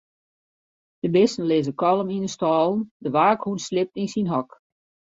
De 1.03 1.09
bisten 1.15 1.45
lizze 1.49 1.73
kalm 1.81 2.09
yn 2.15 2.27
'e 2.27 2.31
stâlen, 2.35 2.79
de 3.03 3.09
waakhûn 3.15 3.59
sliept 3.67 3.99
yn 4.01 4.11
syn 4.13 4.31
hok. 4.33 4.49